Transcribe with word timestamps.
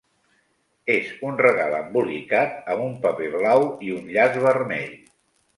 És 0.93 1.11
un 1.31 1.37
regal 1.41 1.75
embolicat 1.81 2.57
amb 2.77 2.87
un 2.89 2.97
paper 3.05 3.29
blau 3.37 3.67
i 3.91 3.95
un 4.01 4.11
llaç 4.17 4.41
vermell. 4.49 4.93